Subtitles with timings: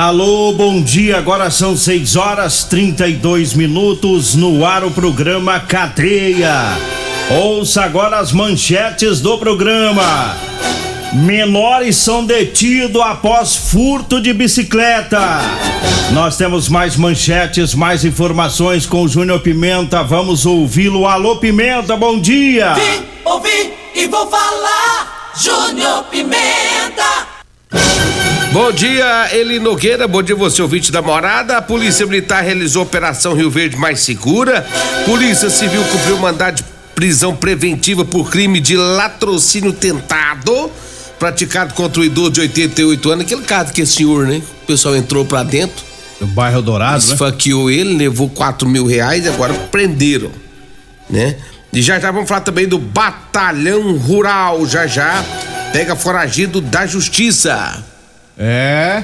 [0.00, 1.18] Alô, bom dia.
[1.18, 6.54] Agora são 6 horas 32 minutos no ar o programa Cadeia.
[7.42, 10.36] Ouça agora as manchetes do programa.
[11.12, 15.40] Menores são detidos após furto de bicicleta.
[16.12, 20.04] Nós temos mais manchetes, mais informações com o Júnior Pimenta.
[20.04, 21.08] Vamos ouvi-lo.
[21.08, 22.74] Alô, Pimenta, bom dia.
[22.74, 25.32] Vim, ouvi e vou falar.
[25.34, 27.26] Júnior Pimenta.
[28.52, 30.08] Bom dia, Eli Nogueira.
[30.08, 31.58] Bom dia, você ouvinte da morada.
[31.58, 34.66] A Polícia Militar realizou a Operação Rio Verde Mais Segura.
[35.04, 40.70] Polícia Civil cumpriu mandado de prisão preventiva por crime de latrocínio tentado
[41.18, 43.24] praticado contra o idoso de 88 anos.
[43.24, 44.40] Aquele caso que esse senhor, né?
[44.62, 45.84] O pessoal entrou pra dentro.
[46.18, 47.12] Do bairro Dourado, né?
[47.12, 50.30] Esfaqueou ele, levou 4 mil reais e agora prenderam,
[51.08, 51.36] né?
[51.72, 54.66] E já já vamos falar também do Batalhão Rural.
[54.66, 55.22] Já já
[55.72, 57.84] pega foragido da Justiça.
[58.38, 59.02] É.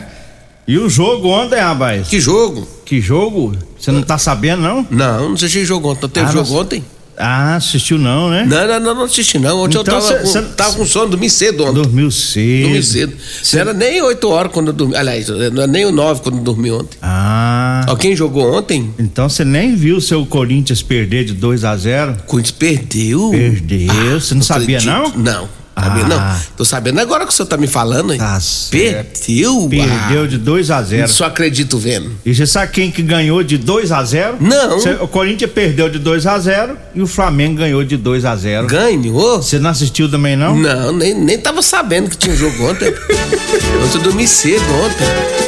[0.67, 2.09] E o jogo ontem, rapaz?
[2.09, 2.67] Que jogo?
[2.85, 3.55] Que jogo?
[3.79, 4.87] Você não tá sabendo, não?
[4.91, 6.03] Não, não assisti jogo ontem.
[6.03, 6.85] Não teve Ah, jogo não- ontem?
[7.17, 8.45] Ah, assistiu não, né?
[8.45, 9.61] Não, não, não, não assisti não.
[9.61, 11.75] Ontem Então eu tava, cê- com, cê- tava com sono, dormi cedo ontem.
[11.83, 12.63] Dormiu cedo.
[12.65, 13.13] Dormi cedo.
[13.53, 14.97] Não era nem 8 horas quando eu dormi.
[14.97, 16.99] Aliás, não era nem o 9 quando eu dormi ontem.
[17.01, 17.87] Ah.
[17.89, 18.93] Ó, quem jogou ontem?
[18.99, 23.31] Então você nem viu o seu Corinthians perder de 2 a 0 Corinthians perdeu.
[23.31, 24.21] Perdeu.
[24.21, 25.17] Você não sabia, acredito.
[25.17, 25.23] não?
[25.43, 25.49] Não.
[25.93, 26.09] Ah.
[26.09, 26.41] não.
[26.57, 28.19] Tô sabendo agora que o senhor tá me falando, hein?
[28.19, 28.39] Tá.
[28.71, 29.69] Perdeu?
[29.69, 32.13] Perdeu Ah, de 2 a 0 Só acredito vendo.
[32.25, 34.79] E você sabe quem que ganhou de 2 a 0 Não.
[34.81, 38.35] Cê- o Corinthians perdeu de 2 a 0 e o Flamengo ganhou de 2 a
[38.37, 39.43] 0 Ganhou?
[39.43, 40.57] Você não assistiu também, não?
[40.57, 42.93] Não, nem, nem tava sabendo que tinha jogo ontem.
[43.95, 45.44] eu dormi cedo ontem.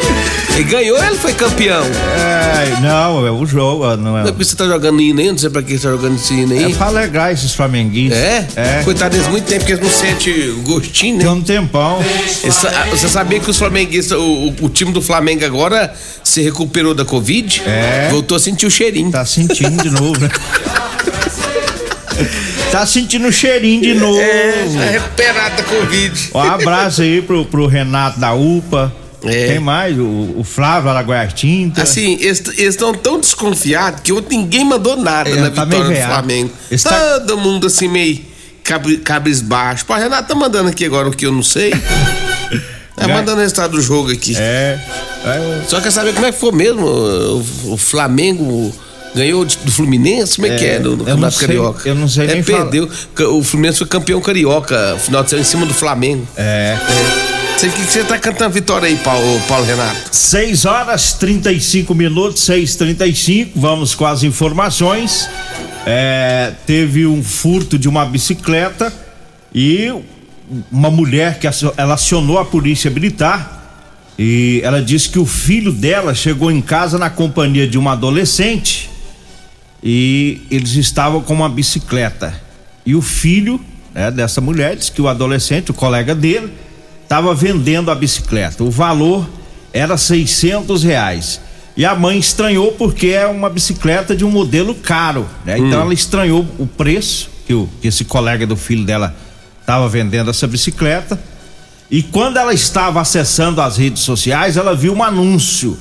[0.57, 1.83] Ele ganhou ele foi campeão.
[1.85, 3.85] É, não, é o jogo.
[3.97, 4.25] Não Não é é.
[4.25, 6.55] porque você tá jogando hino aí, não sei pra que você tá jogando esse hino
[6.55, 6.75] É aí.
[6.75, 8.19] pra alegrar esses flamenguistas.
[8.19, 8.47] É?
[8.57, 8.83] É.
[8.83, 11.33] Coitado, eles muito tempo que eles não sentem o gostinho, Tem né?
[11.33, 12.03] um tempão.
[12.43, 15.93] Eles- ah, Você sabia que os flamenguistas, o, o- o time do Flamengo agora
[16.25, 17.63] se recuperou da Covid?
[17.67, 18.09] É.
[18.11, 19.11] Voltou a sentir o cheirinho.
[19.11, 20.31] Tá sentindo de novo, né?
[22.73, 24.19] tá sentindo o cheirinho de novo.
[24.19, 26.31] É, tá recuperado da Covid.
[26.35, 28.91] Um abraço aí pro, pro Renato da UPA.
[29.25, 29.47] É.
[29.49, 29.99] Tem mais?
[29.99, 31.83] O, o Flávio Araguaias Tinta.
[31.83, 36.07] Assim, eles estão tão desconfiados que ontem ninguém mandou nada É, na tá vitória do.
[36.07, 36.51] Flamengo.
[36.71, 38.21] Esse tá- Todo mundo assim meio
[38.63, 39.85] cabri, cabisbaixo.
[39.87, 41.71] Pô, a Renata tá mandando aqui agora o que eu não sei.
[42.97, 44.35] tá mandando o resultado do jogo aqui.
[44.37, 44.79] É.
[45.25, 46.87] é Só quer saber como é que foi mesmo.
[46.87, 48.73] O, o Flamengo
[49.15, 50.37] ganhou do Fluminense?
[50.37, 51.89] Como é, que é no, no Campeonato sei- Carioca?
[51.89, 52.67] eu não sei é, nem falar.
[52.67, 52.91] perdeu.
[53.33, 56.27] O Fluminense foi campeão carioca final de semana em cima do Flamengo.
[56.37, 56.77] é.
[56.87, 60.15] Você que que você tá cantando vitória aí, Paulo, Paulo Renato?
[60.15, 63.53] 6 horas 35 minutos, 6h35.
[63.57, 65.29] Vamos com as informações.
[65.87, 68.93] É, teve um furto de uma bicicleta
[69.55, 69.91] e
[70.71, 71.47] uma mulher que
[71.77, 76.99] ela acionou a polícia militar e ela disse que o filho dela chegou em casa
[76.99, 78.91] na companhia de uma adolescente
[79.83, 82.39] e eles estavam com uma bicicleta.
[82.85, 83.59] E o filho
[83.95, 86.53] né, dessa mulher disse que o adolescente, o colega dele,
[87.07, 88.65] estava vendendo a bicicleta.
[88.65, 89.27] O valor
[89.73, 91.41] era 600 reais.
[91.77, 95.59] E a mãe estranhou porque é uma bicicleta de um modelo caro, né?
[95.59, 99.15] Então ela estranhou o preço que, o, que esse colega do filho dela
[99.61, 101.21] estava vendendo essa bicicleta.
[101.91, 105.79] E quando ela estava acessando as redes sociais, ela viu um anúncio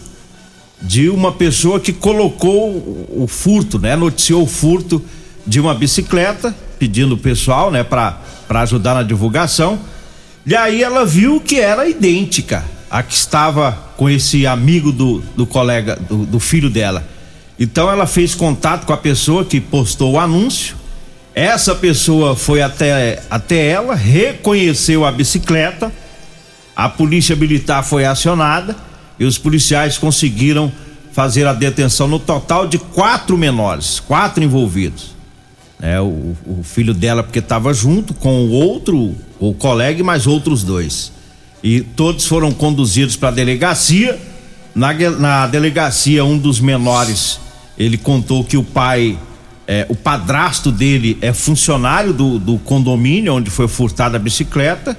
[0.81, 3.95] de uma pessoa que colocou o, o furto, né?
[3.95, 5.04] Noticiou o furto
[5.48, 8.19] de uma bicicleta, pedindo o pessoal, né, para
[8.50, 9.80] ajudar na divulgação.
[10.45, 15.45] E aí ela viu que era idêntica a que estava com esse amigo do, do
[15.45, 17.03] colega, do, do filho dela.
[17.59, 20.75] Então ela fez contato com a pessoa que postou o anúncio.
[21.33, 25.92] Essa pessoa foi até, até ela, reconheceu a bicicleta
[26.74, 28.75] A polícia militar foi acionada
[29.19, 30.71] e os policiais conseguiram
[31.12, 35.15] fazer a detenção no total de quatro menores, quatro envolvidos.
[35.81, 39.15] É, o, o filho dela, porque estava junto com o outro,
[39.50, 41.12] o colega e mais outros dois.
[41.63, 44.19] E todos foram conduzidos para a delegacia.
[44.74, 47.39] Na, na delegacia, um dos menores,
[47.77, 49.18] ele contou que o pai,
[49.68, 54.97] é, o padrasto dele é funcionário do, do condomínio onde foi furtada a bicicleta.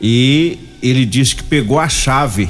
[0.00, 2.48] E ele disse que pegou a chave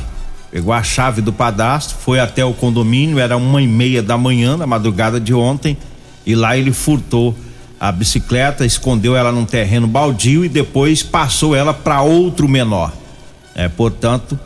[0.52, 4.54] pegou a chave do padastro, foi até o condomínio, era uma e meia da manhã,
[4.54, 5.78] na madrugada de ontem,
[6.26, 7.34] e lá ele furtou
[7.82, 12.93] a bicicleta, escondeu ela num terreno baldio e depois passou ela para outro menor.
[13.56, 14.38] É, portanto,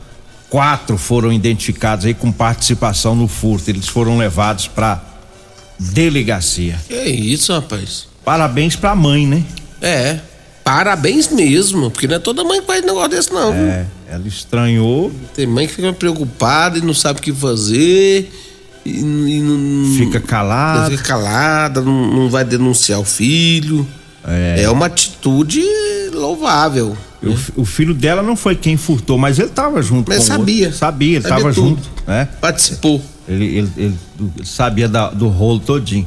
[0.48, 3.68] quatro foram identificados aí com participação no furto.
[3.68, 5.04] Eles foram levados para
[5.78, 6.80] delegacia.
[6.88, 8.08] Que isso, rapaz?
[8.24, 9.44] Parabéns para a mãe, né?
[9.82, 10.18] É.
[10.64, 13.52] Parabéns mesmo, porque não é toda mãe que faz negócio desse, não.
[13.52, 14.14] É, viu?
[14.14, 15.12] ela estranhou.
[15.34, 18.32] Tem mãe que fica preocupada e não sabe o que fazer.
[18.86, 20.90] E, e não, fica calada.
[20.90, 23.86] Fica calada, não, não vai denunciar o filho.
[24.26, 25.62] É, é uma atitude
[26.12, 26.96] louvável.
[27.22, 27.36] O, né?
[27.56, 30.72] o, filho dela não foi quem furtou, mas ele estava junto mas sabia.
[30.72, 31.82] Sabia, ele estava junto.
[32.06, 32.28] Né?
[32.40, 33.02] Participou.
[33.28, 36.06] Ele, ele, ele, ele sabia da, do rolo todinho.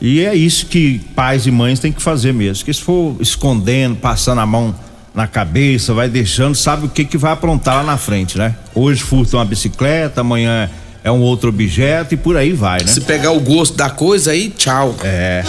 [0.00, 2.64] E é isso que pais e mães têm que fazer mesmo.
[2.64, 4.74] Que se for escondendo, passando a mão
[5.14, 8.56] na cabeça, vai deixando, sabe o que que vai aprontar lá na frente, né?
[8.74, 10.70] Hoje furta uma bicicleta, amanhã
[11.04, 12.86] é um outro objeto e por aí vai, né?
[12.86, 14.94] Se pegar o gosto da coisa aí, tchau.
[15.02, 15.42] É.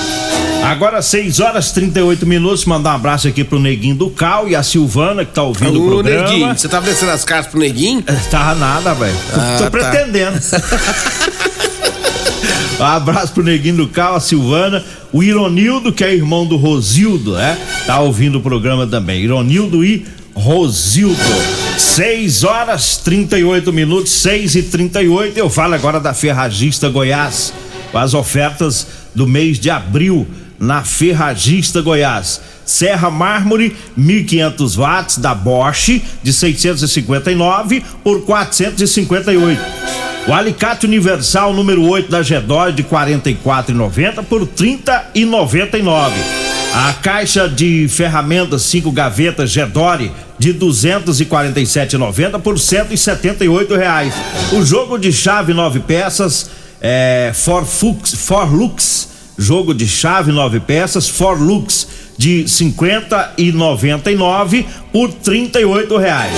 [0.64, 4.64] Agora 6 horas 38 minutos, mandar um abraço aqui pro Neguinho do Cal e a
[4.64, 6.30] Silvana que tá ouvindo Alô, o programa.
[6.30, 8.02] Neguinho, você tava descendo as cartas pro Neguinho?
[8.32, 9.16] Tava nada, velho.
[9.36, 9.72] Ah, Tô tá.
[9.72, 10.40] pretendendo.
[12.80, 14.84] Um abraço pro Neguinho do Cal, a Silvana,
[15.14, 17.58] o Ironildo, que é irmão do Rosildo, né?
[17.86, 19.22] Tá ouvindo o programa também.
[19.22, 20.06] Ironildo e
[20.36, 21.18] Rosildo.
[21.78, 27.54] 6 horas 38 minutos, 6 e 38 Eu falo agora da Ferragista Goiás,
[27.92, 30.28] com as ofertas do mês de abril
[30.60, 32.42] na Ferragista Goiás.
[32.66, 39.62] Serra Mármore 1500 watts da Bosch de 659 por 458.
[40.26, 46.53] O alicate universal número 8 da Gedói de 44,90 por 30,99.
[46.76, 54.12] A caixa de ferramentas 5 gavetas Gedore de 247,90 por 178 reais.
[54.52, 56.50] O jogo de chave 9 peças
[56.82, 61.88] é For, Fux, For Lux, jogo de chave 9 peças For Lux
[62.18, 66.34] de 50 e 99 por 38 reais.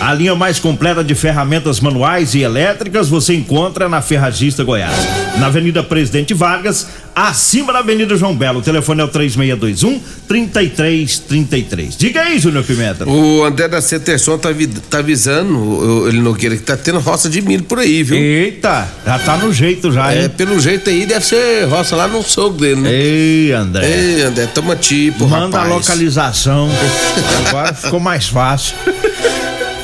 [0.00, 4.96] A linha mais completa de ferramentas manuais e elétricas você encontra na Ferragista Goiás,
[5.38, 8.60] na Avenida Presidente Vargas, acima da Avenida João Belo.
[8.60, 11.96] O telefone é o 3621 3333.
[11.96, 13.08] Diga aí, Júnior Pimenta.
[13.08, 14.50] O André da Ceterson tá,
[14.88, 18.16] tá avisando, ele não queira que tá tendo roça de milho por aí, viu?
[18.16, 22.22] Eita, já tá no jeito já, É, pelo jeito aí deve ser roça lá no
[22.22, 22.92] sogro dele, né?
[22.92, 23.86] Ei, André.
[23.86, 25.72] Ei, André, toma tipo, Manda rapaz.
[25.72, 26.68] a localização.
[27.48, 28.74] Agora ficou mais fácil.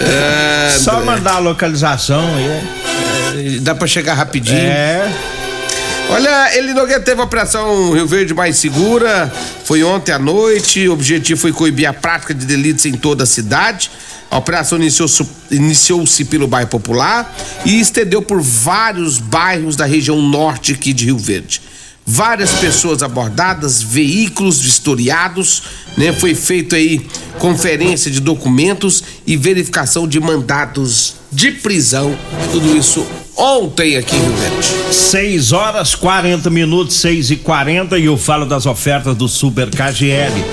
[0.01, 3.57] É, Só mandar a localização aí.
[3.57, 4.59] É, dá pra chegar rapidinho.
[4.59, 5.11] É.
[6.09, 9.33] Olha, ele Nogueira teve a operação Rio Verde mais segura,
[9.65, 13.27] foi ontem à noite, o objetivo foi coibir a prática de delitos em toda a
[13.27, 13.91] cidade.
[14.31, 17.35] A operação iniciou-se iniciou pelo bairro Popular
[17.65, 21.61] e estendeu por vários bairros da região norte aqui de Rio Verde
[22.09, 25.65] várias pessoas abordadas, veículos vistoriados,
[25.99, 26.13] né?
[26.13, 27.05] Foi feito aí
[27.41, 32.17] conferência de documentos e verificação de mandados de prisão,
[32.53, 33.05] tudo isso
[33.37, 34.67] ontem aqui em Rio Verde.
[34.95, 40.45] 6 horas 40 minutos, 6 e 40 e eu falo das ofertas do Super KGL.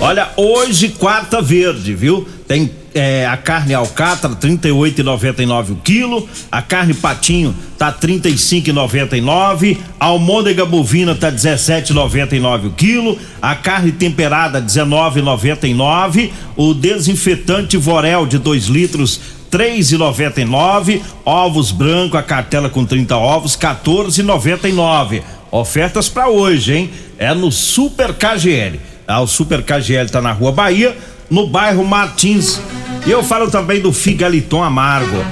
[0.00, 2.28] Olha, hoje quarta verde, viu?
[2.46, 10.64] Tem é, a carne alcatra 38,99 o quilo, a carne patinho tá 35,99, a almôndega
[10.64, 19.20] bovina tá 17,99 o quilo, a carne temperada 19,99, o desinfetante Vorel de 2 litros
[19.50, 25.22] 3,99, ovos branco a cartela com 30 ovos 14,99.
[25.50, 26.90] Ofertas para hoje, hein?
[27.18, 28.80] É no Super KGL.
[29.06, 30.96] Ah, o Super KGL tá na Rua Bahia,
[31.30, 32.60] no bairro Martins.
[33.06, 35.24] E eu falo também do Figaliton Amargo.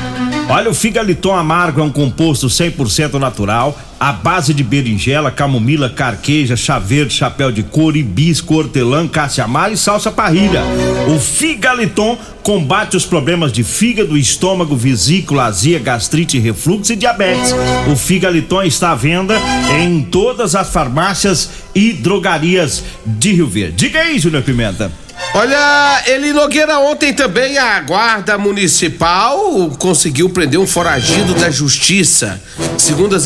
[0.49, 6.55] Olha, o Figaliton Amargo é um composto 100% natural, à base de berinjela, camomila, carqueja,
[6.55, 10.63] chá verde, chapéu de couro, hibisco, hortelã, caça-amara e salsa parrilha.
[11.09, 17.55] O Figaliton combate os problemas de fígado, estômago, vesícula, azia, gastrite, refluxo e diabetes.
[17.91, 19.37] O Figaliton está à venda
[19.81, 23.77] em todas as farmácias e drogarias de Rio Verde.
[23.77, 25.04] Diga aí, Júnior Pimenta.
[25.37, 32.41] Olha, Eli Nogueira, ontem também a Guarda Municipal conseguiu prender um foragido da Justiça.
[32.79, 33.25] Segundo as,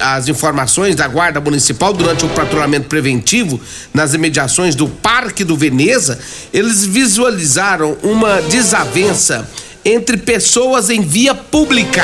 [0.00, 3.60] as informações da Guarda Municipal, durante o patrulhamento preventivo
[3.94, 6.18] nas imediações do Parque do Veneza,
[6.52, 9.48] eles visualizaram uma desavença
[9.84, 12.02] entre pessoas em via pública.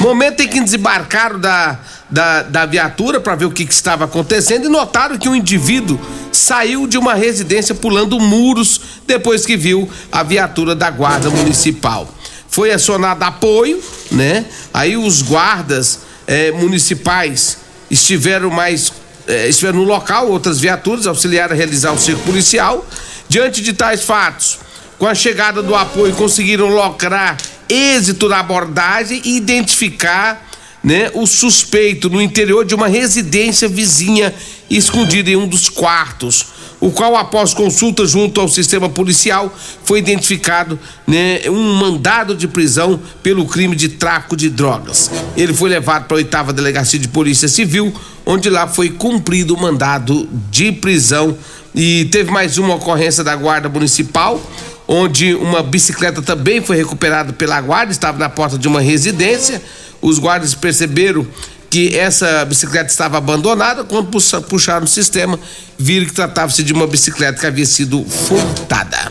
[0.00, 1.78] Momento em que desembarcaram da,
[2.08, 5.98] da, da viatura para ver o que, que, estava acontecendo e notaram que um indivíduo
[6.36, 12.08] saiu de uma residência pulando muros depois que viu a viatura da guarda municipal.
[12.48, 14.44] Foi acionado apoio, né?
[14.72, 17.58] Aí os guardas eh, municipais
[17.90, 18.92] estiveram mais
[19.26, 22.86] eh, estiveram no local, outras viaturas auxiliaram a realizar o circo policial.
[23.28, 24.58] Diante de tais fatos,
[24.98, 27.36] com a chegada do apoio, conseguiram lograr
[27.68, 30.45] êxito na abordagem e identificar
[30.86, 34.32] né, o suspeito no interior de uma residência vizinha
[34.70, 36.46] escondido em um dos quartos,
[36.78, 39.52] o qual, após consulta junto ao sistema policial,
[39.82, 45.10] foi identificado né, um mandado de prisão pelo crime de tráfico de drogas.
[45.36, 47.92] Ele foi levado para a oitava delegacia de polícia civil,
[48.24, 51.36] onde lá foi cumprido o mandado de prisão.
[51.74, 54.40] E teve mais uma ocorrência da guarda municipal
[54.88, 59.60] onde uma bicicleta também foi recuperada pela guarda, estava na porta de uma residência.
[60.06, 61.26] Os guardas perceberam
[61.68, 63.82] que essa bicicleta estava abandonada.
[63.82, 64.08] Quando
[64.48, 65.36] puxaram o sistema,
[65.76, 69.10] viram que tratava-se de uma bicicleta que havia sido furtada.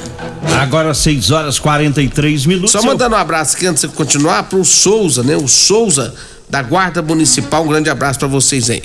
[0.58, 2.72] Agora 6 horas 43 minutos.
[2.72, 5.36] Só mandando um abraço aqui antes de continuar para o Souza, né?
[5.36, 6.16] O Souza
[6.50, 7.66] da Guarda Municipal.
[7.66, 8.82] Um grande abraço para vocês aí.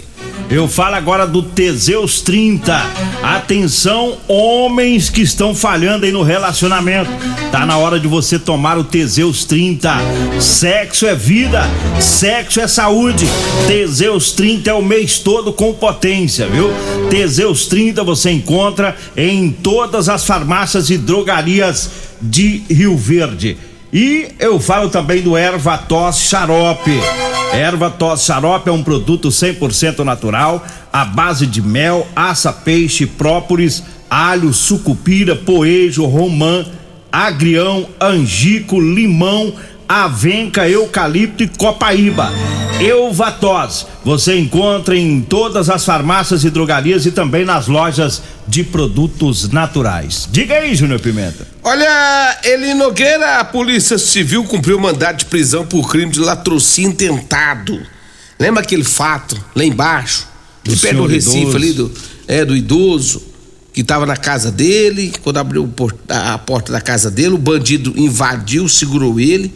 [0.51, 2.75] Eu falo agora do Teseus 30.
[3.23, 7.11] Atenção, homens que estão falhando aí no relacionamento.
[7.53, 9.95] Tá na hora de você tomar o Teseus 30.
[10.41, 11.63] Sexo é vida,
[12.01, 13.27] sexo é saúde.
[13.69, 16.71] Teseus 30 é o mês todo com potência, viu?
[17.09, 23.57] Teseus 30 você encontra em todas as farmácias e drogarias de Rio Verde.
[23.93, 26.99] E eu falo também do Erva Tos Xarope.
[27.53, 33.83] Erva tos xarope é um produto 100% natural, à base de mel, aça, peixe, própolis,
[34.09, 36.65] alho, sucupira, poejo, romã,
[37.11, 39.53] agrião, angico, limão,
[39.91, 42.33] avenca, eucalipto e copaíba.
[42.79, 49.49] Euvatos, você encontra em todas as farmácias e drogarias e também nas lojas de produtos
[49.49, 50.29] naturais.
[50.31, 51.45] Diga aí, Júnior Pimenta.
[51.65, 57.79] Olha, Eli Nogueira, a Polícia Civil cumpriu mandado de prisão por crime de latrocínio tentado.
[58.39, 60.29] Lembra aquele fato lá embaixo,
[60.63, 61.57] do pé do Recife idoso.
[61.57, 61.93] ali, do,
[62.29, 63.23] é, do idoso,
[63.73, 65.69] que estava na casa dele, quando abriu
[66.09, 69.53] a porta da casa dele, o bandido invadiu, segurou ele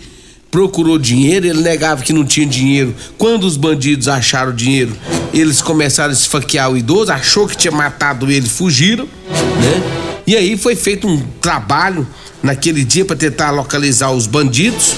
[0.55, 2.95] procurou dinheiro, ele negava que não tinha dinheiro.
[3.19, 4.97] Quando os bandidos acharam o dinheiro,
[5.33, 9.83] eles começaram a esfaquear o idoso, achou que tinha matado ele, fugiram, né?
[10.25, 12.07] E aí foi feito um trabalho
[12.41, 14.95] naquele dia para tentar localizar os bandidos.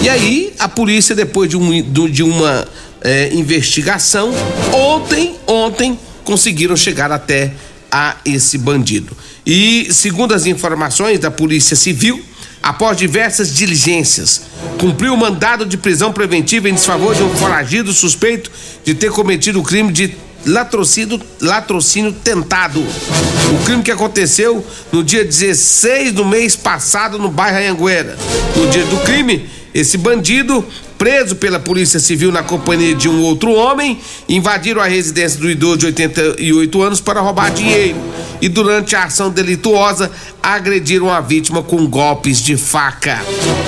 [0.00, 2.68] E aí a polícia, depois de, um, de uma
[3.00, 4.32] é, investigação,
[4.72, 7.52] ontem, ontem conseguiram chegar até
[7.90, 9.16] a esse bandido.
[9.44, 12.29] E segundo as informações da Polícia Civil,
[12.62, 14.42] após diversas diligências,
[14.78, 18.50] cumpriu o mandado de prisão preventiva em desfavor de um foragido suspeito
[18.84, 20.14] de ter cometido o crime de
[20.46, 22.80] latrocínio, latrocínio tentado.
[22.80, 28.16] O crime que aconteceu no dia 16 do mês passado no bairro Anhanguera.
[28.56, 30.64] No dia do crime, esse bandido
[30.98, 33.98] preso pela Polícia Civil na companhia de um outro homem,
[34.28, 37.96] invadiram a residência do idoso de 88 anos para roubar dinheiro
[38.40, 40.10] e, durante a ação delituosa,
[40.42, 43.20] agrediram a vítima com golpes de faca.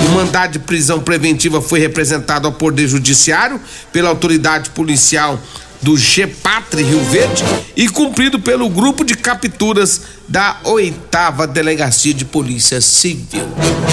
[0.07, 3.61] O mandado de prisão preventiva foi representado ao Poder Judiciário
[3.93, 5.39] pela autoridade policial
[5.81, 7.43] do GEPATRE Rio Verde
[7.77, 13.49] e cumprido pelo grupo de capturas da oitava delegacia de polícia civil.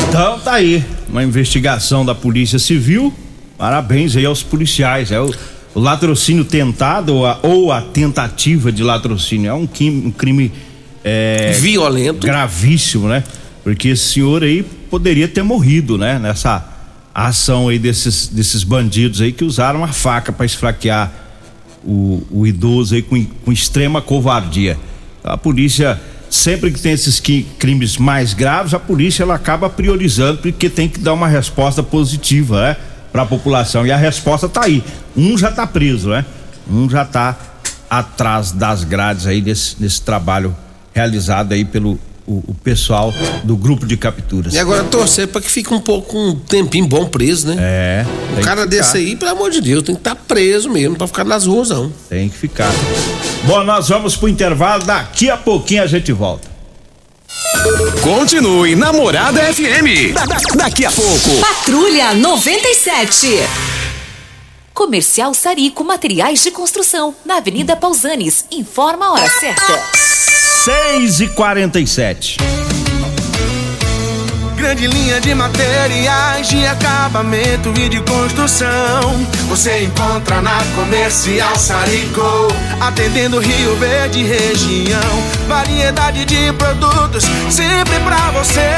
[0.07, 3.13] Então tá aí, uma investigação da polícia civil
[3.59, 5.11] Parabéns aí aos policiais.
[5.11, 5.29] É o,
[5.75, 10.49] o latrocínio tentado ou a, ou a, tentativa de latrocínio é um crime, um crime
[11.03, 13.23] é, violento, gravíssimo, né?
[13.63, 16.19] Porque esse senhor aí poderia ter morrido, né?
[16.19, 16.65] Nessa
[17.13, 21.11] ação aí desses, desses bandidos aí que usaram a faca para esfraquear
[21.83, 24.77] o, o, idoso aí com, com extrema covardia.
[25.23, 27.21] A polícia sempre que tem esses
[27.57, 32.61] crimes mais graves, a polícia ela acaba priorizando porque tem que dar uma resposta positiva,
[32.61, 32.77] né?
[33.11, 33.85] para a população.
[33.85, 34.83] E a resposta está aí.
[35.15, 36.25] Um já está preso, né?
[36.69, 37.37] Um já está
[37.89, 40.55] atrás das grades aí desse, desse trabalho
[40.99, 43.11] realizado aí pelo o, o, pessoal
[43.43, 44.53] do grupo de capturas.
[44.53, 47.55] E agora torcer para que fique um pouco um tempinho bom preso, né?
[47.57, 48.05] É.
[48.37, 51.07] Um cara desse aí, pelo amor de Deus, tem que estar tá preso mesmo para
[51.07, 51.91] ficar nas ruas não.
[52.07, 52.71] Tem que ficar.
[53.45, 56.47] Bom, nós vamos pro intervalo, daqui a pouquinho a gente volta.
[58.03, 60.13] Continue Namorada FM.
[60.13, 61.29] Da, da, daqui a pouco.
[61.41, 63.27] Patrulha 97.
[64.73, 68.45] Comercial Sarico Materiais de Construção, na Avenida Pausanes.
[68.51, 70.08] Informa a hora certa.
[70.69, 72.37] 6 e 47
[74.55, 79.25] Grande linha de materiais de acabamento e de construção.
[79.47, 82.21] Você encontra na Comercial Sarico,
[82.79, 85.23] atendendo Rio Verde região.
[85.47, 88.69] Variedade de produtos sempre pra você.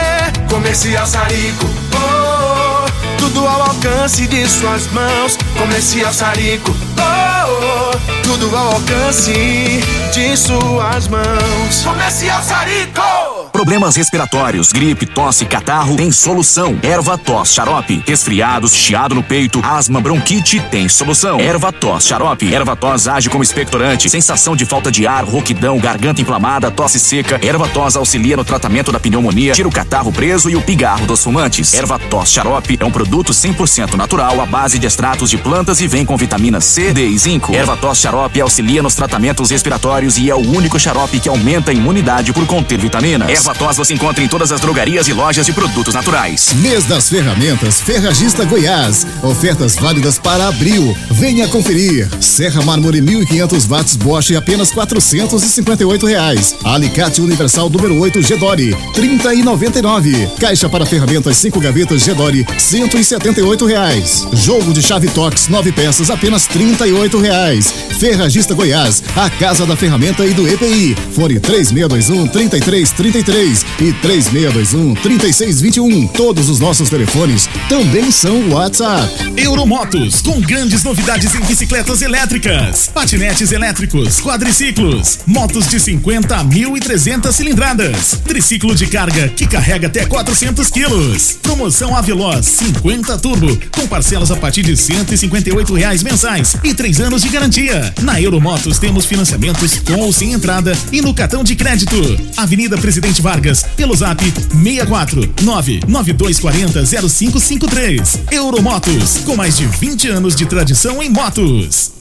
[0.50, 5.38] Comercial Sarico, oh, tudo ao alcance de suas mãos.
[5.58, 9.82] Comercial Sarico, oh, oh, tudo ao alcance
[10.14, 11.84] de suas mãos.
[11.84, 13.42] Comercial Sarico.
[13.52, 16.80] Problemas respiratórios, gripe, tosse, catarro, tem solução.
[16.82, 18.04] Erva tos, xarope.
[18.08, 21.40] Resfriados, chiado no peito, asma, bronquite, tem solução.
[21.40, 22.52] Erva tos, xarope.
[22.52, 24.10] Erva tos age como expectorante.
[24.10, 27.40] Sensação de falta de ar, rouquidão, garganta inflamada, tosse seca.
[27.46, 31.24] Erva tos auxilia no tratamento da pneumonia, tira o catarro preso e o pigarro dos
[31.24, 31.74] fumantes.
[31.74, 35.88] Erva tos xarope é um produto 100% natural à base de extratos de plantas e
[35.88, 37.54] vem com vitamina C, D e zinco.
[37.54, 41.74] Erva tos xarope auxilia nos tratamentos respiratórios e é o único xarope que aumenta a
[41.74, 43.30] imunidade por conter vitaminas.
[43.30, 46.54] Erva tos você encontra em todas as drogarias e lojas de produtos naturais.
[46.56, 49.06] Mês das Ferramentas Ferragista Goiás.
[49.22, 50.98] Ofertas válidas para abril.
[51.12, 52.10] Venha conferir.
[52.20, 56.56] Serra Mármore 1500 watts Bosch apenas 458 reais.
[56.64, 60.30] Alicate Universal número 8 Gedore 30 e 99.
[60.40, 64.28] Caixa para ferramentas 5 gavetas Gedore 178 reais.
[64.34, 67.74] Jogo de chave Tox 9 peças apenas 38 reais.
[68.00, 70.96] Ferragista Goiás, a casa da ferramenta e do EPI.
[71.14, 76.08] Fone 3621 3333 e 3621 3621.
[76.08, 79.08] Todos os nossos telefones também são WhatsApp.
[79.38, 87.32] Euromotos, com grandes novidades em bicicletas elétricas, patinetes elétricos, quadriciclos, motos de 50 a 1.300
[87.32, 91.38] cilindradas, triciclo de carga que carrega até 400 quilos.
[91.42, 97.22] Promoção Aveloz 50 Turbo, com parcelas a partir de 158 reais mensais e três anos
[97.22, 97.94] de garantia.
[98.02, 101.96] Na Euromotos temos financiamentos com ou sem entrada e no cartão de crédito.
[102.38, 108.20] Avenida Presidente Vargas, pelo zap 64 99240 0553.
[108.32, 112.01] Euromotos, com mais de 20 anos de tradição em motos.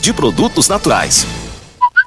[0.00, 1.24] de produtos naturais.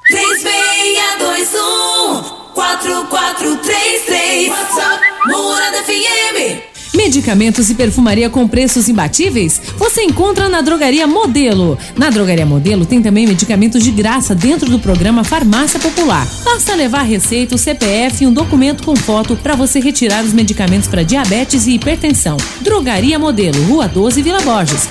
[0.08, 2.22] 3621
[2.54, 6.60] 4433 WhatsApp Morada FM
[6.94, 9.58] Medicamentos e perfumaria com preços imbatíveis?
[9.78, 11.78] Você encontra na Drogaria Modelo.
[11.96, 16.28] Na Drogaria Modelo tem também medicamentos de graça dentro do programa Farmácia Popular.
[16.44, 20.88] Basta levar receita, o CPF e um documento com foto para você retirar os medicamentos
[20.88, 22.36] para diabetes e hipertensão.
[22.60, 24.90] Drogaria Modelo, Rua 12, Vila Borges.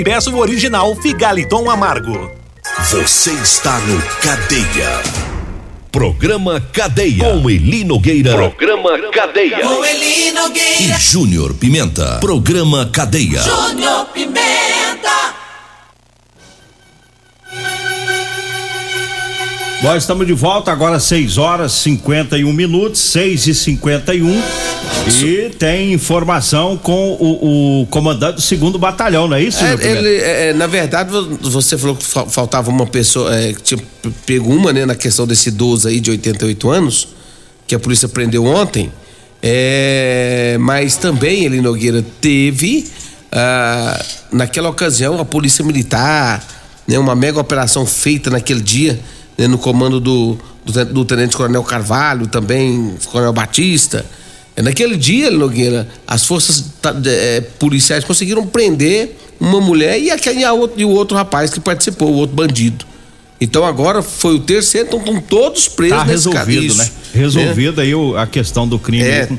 [0.00, 2.30] e peça o original Figaliton Amargo.
[2.90, 5.02] Você está no Cadeia.
[5.92, 7.24] Programa Cadeia.
[7.24, 8.32] Com Eli Nogueira.
[8.34, 9.58] Programa Cadeia.
[9.58, 10.96] Com Eli Nogueira.
[10.96, 12.16] E Júnior Pimenta.
[12.18, 13.42] Programa Cadeia.
[13.42, 14.69] Júnior Pimenta.
[19.82, 24.42] Nós estamos de volta agora 6 horas 51 minutos, 6 e 51
[25.24, 29.64] e tem informação com o, o comandante do segundo batalhão, não é isso?
[29.64, 33.82] É, ele, é, na verdade, você falou que faltava uma pessoa, é, que tinha
[34.26, 37.08] pego uma, né, na questão desse idoso aí de 88 anos,
[37.66, 38.92] que a polícia prendeu ontem.
[39.42, 42.86] É, mas também, ele Nogueira, teve
[43.32, 46.44] ah, naquela ocasião a polícia militar,
[46.86, 49.00] né, uma mega operação feita naquele dia
[49.40, 54.04] né, no comando do, do, do Tenente Coronel Carvalho, também Coronel Batista.
[54.54, 56.66] É, naquele dia, Nogueira, as forças
[57.06, 61.58] é, policiais conseguiram prender uma mulher e, aquele, a outro, e o outro rapaz que
[61.58, 62.84] participou, o outro bandido.
[63.40, 66.90] Então agora foi o terceiro, então estão todos presos tá resolvido, né?
[67.14, 67.84] Resolvido né?
[67.84, 69.38] aí o, a questão do crime é, com,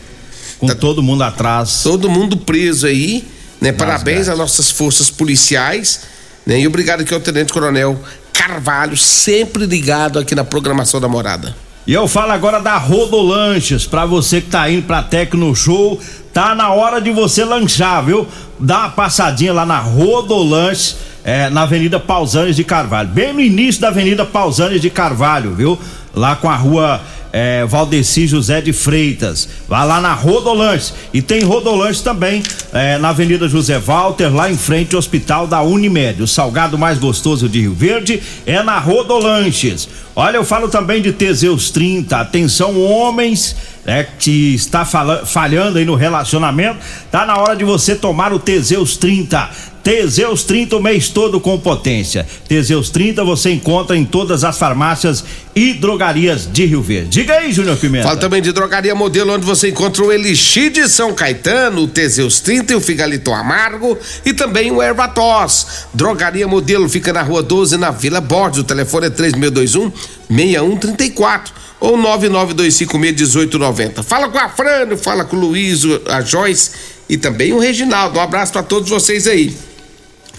[0.57, 1.81] com tá, todo mundo atrás.
[1.83, 3.23] Todo mundo preso aí,
[3.61, 3.71] né?
[3.71, 6.01] Parabéns às nossas forças policiais,
[6.43, 6.59] né?
[6.59, 8.01] E obrigado aqui ao Tenente Coronel
[8.41, 11.55] Carvalho, sempre ligado aqui na programação da morada.
[11.85, 15.99] E eu falo agora da Rodolanches, para você que tá indo pra Tecno Show,
[16.33, 18.27] tá na hora de você lanchar, viu?
[18.59, 23.79] Dá uma passadinha lá na Rodolanches, é, na Avenida Pausanes de Carvalho, bem no início
[23.79, 25.77] da Avenida Pausanes de Carvalho, viu?
[26.11, 26.99] Lá com a rua
[27.31, 29.47] é, Valdeci José de Freitas.
[29.67, 30.93] Vá lá na Rodolanches.
[31.13, 35.61] E tem Rodolanches também é, na Avenida José Walter, lá em frente ao Hospital da
[35.61, 36.21] Unimed.
[36.21, 39.87] O salgado mais gostoso de Rio Verde é na Rodolanches.
[40.15, 42.17] Olha, eu falo também de Teseus 30.
[42.17, 46.79] Atenção, homens é, que está falhando aí no relacionamento.
[47.09, 49.49] Tá na hora de você tomar o Teseus 30.
[49.83, 52.25] Teseus 30 o mês todo com potência.
[52.47, 55.23] Teseus 30 você encontra em todas as farmácias
[55.55, 57.09] e drogarias de Rio Verde.
[57.09, 58.07] Diga aí, Júnior Pimenta.
[58.07, 62.39] Fala também de drogaria modelo, onde você encontra o Elixir de São Caetano, o Teseus
[62.39, 65.87] 30 e o Figalito Amargo e também o Ervatós.
[65.93, 68.59] Drogaria modelo fica na rua 12, na Vila Borges.
[68.59, 69.91] O telefone é 3621
[70.29, 74.03] 6134 ou 992561890.
[74.03, 76.71] Fala com a Frano, fala com o Luiz, a Joyce
[77.09, 78.19] e também o Reginaldo.
[78.19, 79.53] Um abraço para todos vocês aí.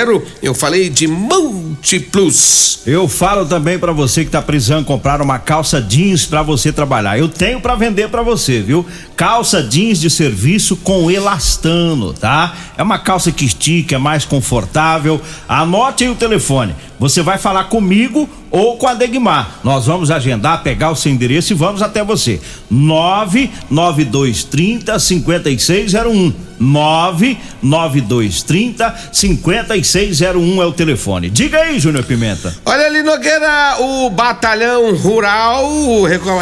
[0.40, 2.80] Eu falei de múltiplos.
[2.84, 7.18] Eu falo também para você que tá precisando comprar uma calça jeans para você trabalhar.
[7.18, 8.84] Eu tenho para vender para você, viu?
[9.16, 12.54] Calça jeans de serviço com elastano, tá?
[12.76, 15.20] É uma calça que estica, é mais confortável.
[15.48, 16.76] Anote aí o telefone.
[16.98, 19.60] Você vai falar comigo ou com a Degmar.
[19.64, 22.40] Nós vamos agendar, pegar o seu endereço e vamos até você.
[22.70, 26.32] 99230 5601.
[26.60, 31.28] 99230 5601 é o telefone.
[31.28, 32.54] Diga aí, Júnior Pimenta.
[32.64, 35.68] Olha ali, Nogueira, o batalhão rural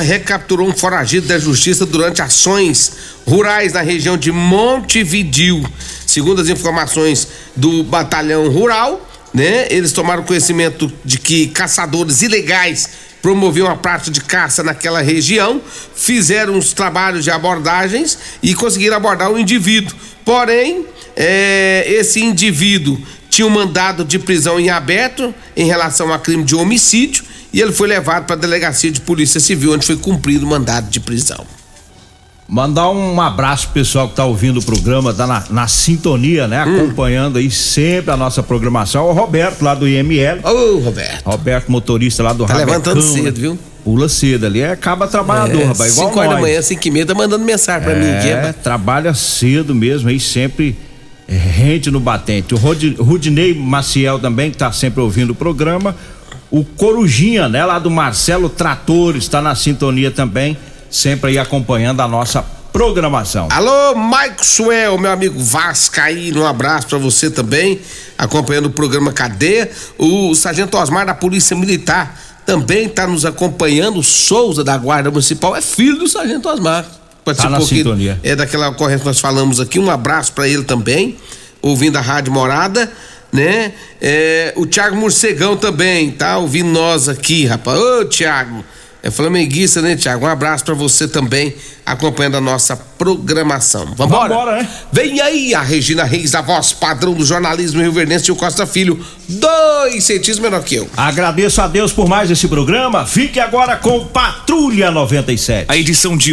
[0.01, 2.93] recapturou um foragido da justiça durante ações
[3.27, 5.65] rurais na região de Montevidil.
[6.11, 9.69] Segundo as informações do batalhão rural, né?
[9.71, 12.91] Eles tomaram conhecimento de que caçadores ilegais
[13.23, 15.63] promoviam a prática de caça naquela região,
[15.95, 19.97] fizeram os trabalhos de abordagens e conseguiram abordar o indivíduo.
[20.25, 26.43] Porém, é, esse indivíduo tinha um mandado de prisão em aberto em relação a crime
[26.43, 30.45] de homicídio e ele foi levado para a delegacia de polícia civil, onde foi cumprido
[30.45, 31.47] o mandado de prisão.
[32.51, 36.65] Mandar um abraço pro pessoal que tá ouvindo o programa, tá na, na sintonia, né?
[36.65, 36.83] Hum.
[36.83, 39.07] Acompanhando aí sempre a nossa programação.
[39.07, 40.41] O Roberto, lá do IML.
[40.43, 41.25] Ô, oh, Roberto.
[41.25, 43.59] Roberto, motorista lá do Tá levantando cedo, viu?
[43.85, 45.93] Pula cedo ali, é acaba trabalhador, é, rapaz.
[45.93, 48.29] Igual 5 horas da manhã, 5 e meia, tá mandando mensagem pra é, mim.
[48.29, 50.77] É, trabalha cedo mesmo, aí sempre
[51.29, 52.53] rente no batente.
[52.53, 55.95] O Rudinei Maciel também, que tá sempre ouvindo o programa.
[56.51, 57.65] O Corujinha, né?
[57.65, 60.59] Lá do Marcelo Tratores, está na sintonia também
[60.91, 63.49] sempre aí acompanhando a nossa programação.
[63.51, 67.81] Alô, Maxwell, meu amigo Vascaíno, um abraço para você também,
[68.17, 69.71] acompanhando o programa Cadeia.
[69.99, 74.03] O Sargento Osmar da Polícia Militar também está nos acompanhando.
[74.03, 76.85] Souza da Guarda Municipal é filho do Sargento Osmar.
[77.25, 78.19] Tá na sintonia.
[78.23, 79.79] É daquela ocorrência que nós falamos aqui.
[79.79, 81.17] Um abraço para ele também,
[81.63, 82.91] ouvindo a Rádio Morada.
[83.33, 83.73] né?
[84.01, 87.79] É, o Thiago Morcegão também, tá ouvindo nós aqui, rapaz.
[87.79, 88.65] Ô, Thiago,
[89.03, 90.27] é flamenguista, né, Thiago?
[90.27, 91.55] Um abraço pra você também,
[91.87, 93.87] acompanhando a nossa programação.
[93.97, 94.35] Vambora?
[94.35, 94.69] Vambora, né?
[94.93, 98.67] Vem aí a Regina Reis, a voz padrão do jornalismo Rio Verdense e o Costa
[98.67, 100.89] Filho, dois centímetros menor que eu.
[100.97, 103.07] Agradeço a Deus por mais esse programa.
[103.07, 105.65] Fique agora com Patrulha 97.
[105.69, 106.29] A edição de